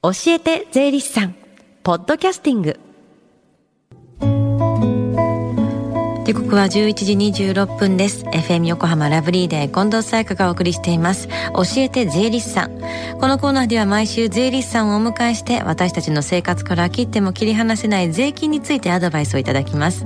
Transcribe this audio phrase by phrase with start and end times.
[0.00, 1.34] 教えて税理士さん。
[1.82, 2.78] ポッドキャスティング。
[6.28, 7.12] 時刻は11時
[7.42, 8.26] 26分です。
[8.26, 11.26] FM 横浜ラブリーで近藤沙耶香がお送りしています。
[11.54, 12.78] 教えて税理士さん。
[13.18, 20.04] このコーナーでは毎週税理士さんをお迎えして私たちの生活から切っても切り離せない税金についてアドバイスをいただきます。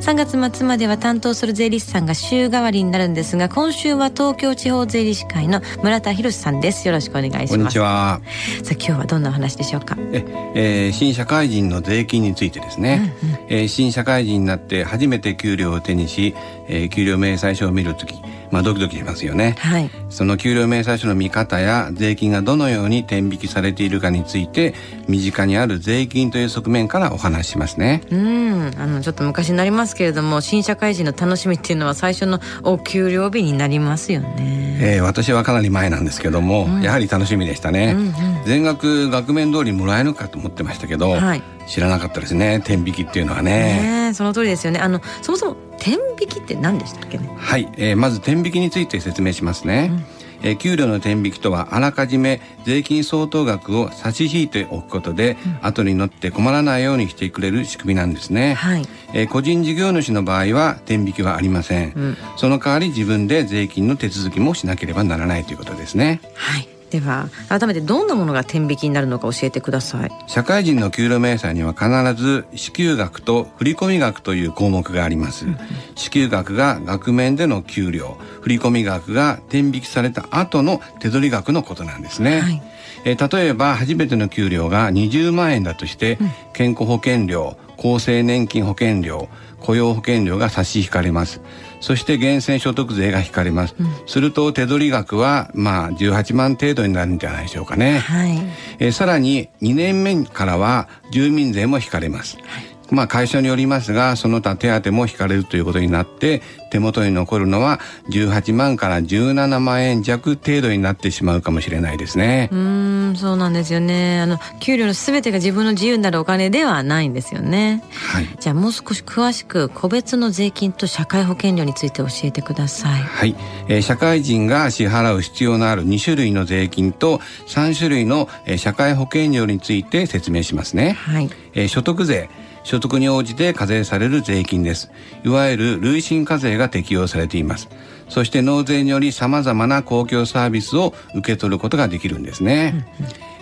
[0.00, 6.86] 3月末までは担当する税理士さんが週替わりになるんですが今週は東京地方税理士会の村田博さんです。
[6.86, 7.50] よろしくお願いします。
[7.52, 8.20] こんにちは。
[8.62, 9.96] さあ今日はどんなお話でしょうか？
[10.12, 10.22] え、
[10.54, 16.34] えー、新社会人の税金についてですね、うんうん、えー、新社会人になって初めて給料料を手にし、
[16.68, 18.14] えー、給料明細書を見るとき、
[18.50, 24.74] まあ、ドキドキしますよね、はい、その給料明細書の見方や税金がどのように天引きされているかについて
[25.08, 28.02] 身近にある税金という側面からお話ししますね。
[28.10, 28.52] うん。
[28.78, 44.08] あのちょっと昔になりますけれども新社会人の楽しみっていうのは最初のお給料日になりますよね、えー、私はかなり前なんですけども、うん、やはり楽しみでしたね、うんうん、全額額面通りもらえるかと思ってましたけど、はい、知らなかったですね天引きっていうのはね。
[44.08, 44.80] ねその通りですよね。
[44.80, 47.28] あのそもそも天引きって何でしたっけね？
[47.36, 50.04] はい、えー、まず天引きについて説明しますね、うん。
[50.50, 58.82] え給料の天引きとはあらかじめ税金相当額を差し引いておくことで、うん、後に乗って困らないようにしてくれる仕組みなんですね、はい、
[59.14, 66.20] えー、個人事業主の場合は天引きはありません、うん、その代わり自分で税金の手続きもしなければならないということですね。
[66.34, 70.10] はいでは改めてどんなものが天引きになるのか教えてください。
[70.26, 71.88] 社会人の給料明細には必
[72.22, 75.46] ず支給額と振込額という項目があります、
[75.94, 78.18] 支給額が額面での給料。
[78.42, 82.62] 振込額が天引きされた後の手取り額のことなんですね、はい、
[83.04, 89.28] え例えば初めての給料が20万円だとして、うん、健康保険料厚生年金保険料
[89.62, 91.40] 雇用保険料が差し引かれます。
[91.82, 98.38] そして源泉所得税が引かれます、うん、すると手取り額はまあ18万程度になるんじゃないでしょうかね、はい、
[98.78, 107.80] えさらに2年目からは住民税も引かれます、はいまあ会社によりますが、その他手当も引かれるということになって、手元に残るのは
[108.10, 112.48] 18万から17万円弱程度になってしまうかもしれないですね。
[112.52, 114.20] うん、そうなんですよね。
[114.20, 117.82] あの、給料のすべてが自分の自由になるお金ではないんですよね。
[117.92, 118.28] はい。
[118.38, 123.00] じゃあもう少し詳しく、個別の税金と社会保険料について教えてください。
[123.00, 123.34] はい。
[123.68, 127.18] えー、社会人が支払う必要のある2種類の税金と
[127.48, 130.92] 3種類の、えー、社会保険料について説明しますね。
[130.92, 131.30] はい。
[131.54, 132.28] えー、所得税。
[132.64, 134.90] 所得に応じて課税される税金です。
[135.24, 137.68] いわゆる累進課税が適用されています。
[138.08, 142.86] そして納税により様々な公共サービスを受け取ることができるんですね。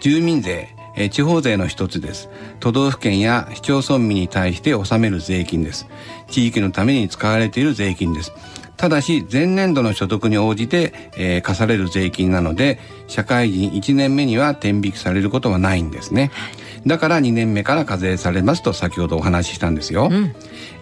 [0.00, 2.28] 住民税、え地方税の一つです。
[2.60, 5.86] 都道府県や市町村民に対して納める税金です。
[6.28, 8.32] 地域のために使われている税金です。
[8.82, 16.32] ただし前年度の所得に応じて、えー、課される税金なので社会人1年目には天引きされることはないんですね。
[16.84, 20.08] だから2年目から課税されますと先ほどお話ししたんですよ。
[20.10, 20.34] うん、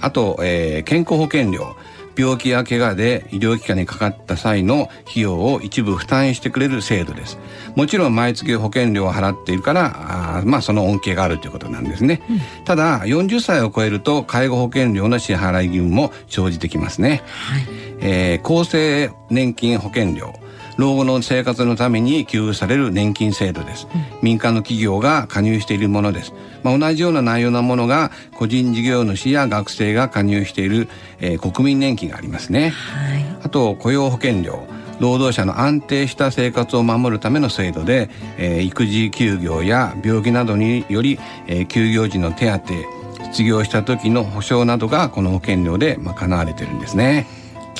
[0.00, 1.74] あと、えー、健康保険料。
[2.18, 7.38] 病気や怪我で医療機関にかかった際の費用を一部負担してくれる制度です。
[7.76, 12.20] もちろん毎月保険料を払っているから、あまあその恩恵があるということなんですね。
[12.28, 17.22] うん、ただ、40歳を超えると介護保険料の支払い義務も生じてきますね。
[17.26, 17.66] はい、
[18.00, 20.34] えー、厚生年金保険料。
[20.78, 30.88] 老後の生活のために給付される年金制度です、うん、民間の企業が加入しているものです、まあ、同じような内容のものが個人事業主や学生が加入している、
[31.18, 34.66] えー、国民年金がありますね、はい、あと雇用保険料。
[35.00, 42.98] 労働者の安定した生活を守るための制度で、えー、育児休業や病気などにより、えー、休業時の手当
[43.30, 47.26] 失業した時の保障などがこの保険料で賄われてるんですね。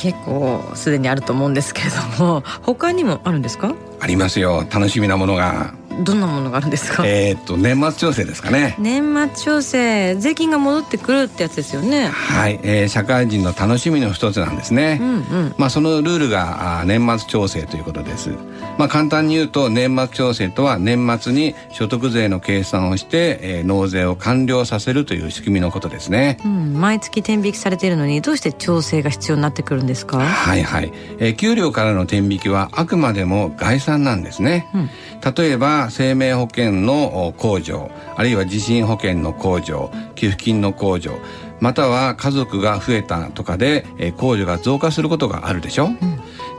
[0.00, 3.74] 結構すでにあると思うんですけれども他にもあるんですか？
[4.00, 4.64] ありますよ。
[4.72, 5.74] 楽しみなものが。
[6.00, 7.04] どんなものがあるんですか？
[7.06, 8.76] えっと年末調整ですかね。
[8.78, 12.08] 年末調整税金が戻ってくるってやつですよね。
[12.08, 18.30] はい、えー、社会人の楽しみの一つなんですね、うんうん、まあそのルールが年末調整ということです。
[18.78, 30.18] まあ簡単に言うと年末調整とは年末に所得税の計算をして、えー、納税を完了させるという仕組みのことですね、うん、毎月天引きされているのにどうして調整が必要になってくるんですか？
[30.18, 34.90] はいはい、えー、給料からの天引きはあくまでも概算なんですね、うん、
[35.34, 41.18] 例えば生命保険の控除あるいは地震保険の控除給付金の控除
[41.60, 45.96] または家族が増えたとかで、え控除が増加することがあるでしょ、うん、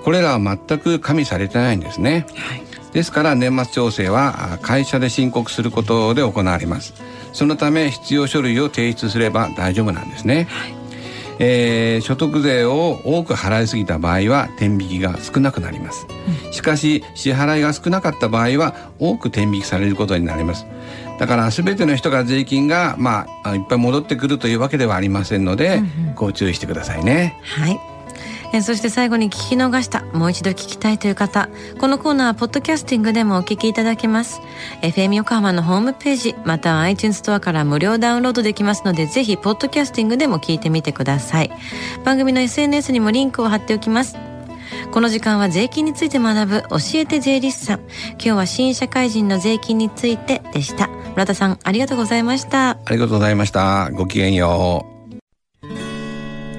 [0.04, 6.94] これらは全く加味されてないんですね、はい、ですから年末調整は会社で申告することで行われます。
[7.32, 10.79] そのため必要書類を提出すれば大丈夫なんですね、はい
[11.39, 16.06] えー、所得税を多く払いすぎた場合は天引きが少なくなります、
[16.45, 20.65] うん、しかし支払いが少なかった場合は多く天引きされることになります。
[21.19, 27.38] だから全ての人が税金がまあいっぱい戻ってくるというわけではありませんので、うんうん、ご注意してくださいね。
[27.44, 27.99] はい
[28.54, 31.50] えそして最後に聞き逃したもう一度聞きたいという方
[31.80, 34.42] このコーナーはポッドキャスティングでもお聞きいただけます。
[34.81, 41.51] FM 横浜のホームページまたは iTunes ストアから無料ダウンロードできますのでぜひポッドキャスティングでも聞いてみてください。
[42.04, 44.18] 番組の SNS にもリンクを貼っておきます。
[44.92, 47.80] この時間は税金について学ぶ教えて税理士さん。
[48.13, 50.88] 今日は新社会人の税金についてでした。
[51.12, 52.72] 村田さんありがとうございました。
[52.72, 53.90] ありがとうございました。
[53.92, 54.99] ごきげんよう。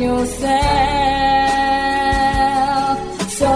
[0.00, 0.50] Yourself.
[3.40, 3.52] So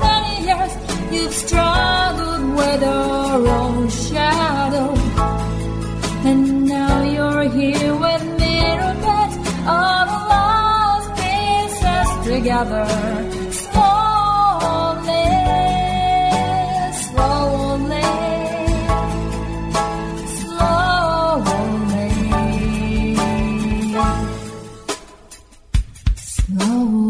[0.00, 0.72] many years
[1.12, 4.88] you've struggled with your own shadow.
[6.28, 8.38] And now you're here with
[12.38, 13.47] together
[26.50, 27.07] No.